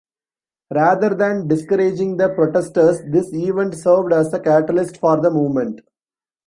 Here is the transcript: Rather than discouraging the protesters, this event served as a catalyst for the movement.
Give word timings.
Rather 0.73 1.13
than 1.13 1.47
discouraging 1.47 2.17
the 2.17 2.29
protesters, 2.29 3.01
this 3.11 3.31
event 3.33 3.75
served 3.75 4.11
as 4.13 4.33
a 4.33 4.39
catalyst 4.39 4.97
for 4.97 5.21
the 5.21 5.29
movement. 5.29 5.81